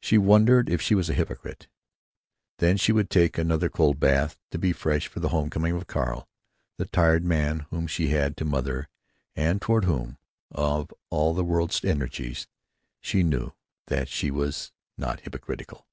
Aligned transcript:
She 0.00 0.16
wondered 0.16 0.70
if 0.70 0.80
she 0.80 0.94
was 0.94 1.10
a 1.10 1.12
hypocrite.... 1.12 1.66
Then 2.60 2.76
she 2.76 2.92
would 2.92 3.10
take 3.10 3.36
another 3.36 3.68
cold 3.68 3.98
bath 3.98 4.38
to 4.52 4.58
be 4.58 4.72
fresh 4.72 5.08
for 5.08 5.18
the 5.18 5.30
home 5.30 5.50
coming 5.50 5.74
of 5.74 5.88
Carl, 5.88 6.28
the 6.78 6.84
tired 6.84 7.24
man 7.24 7.66
whom 7.70 7.88
she 7.88 8.10
had 8.10 8.36
to 8.36 8.44
mother, 8.44 8.88
and 9.34 9.60
toward 9.60 9.84
whom, 9.84 10.18
of 10.52 10.92
all 11.10 11.34
the 11.34 11.42
world's 11.42 11.84
energies, 11.84 12.46
she 13.00 13.24
knew 13.24 13.54
that 13.88 14.06
she 14.06 14.30
was 14.30 14.70
not 14.96 15.22
hypocritical. 15.22 15.84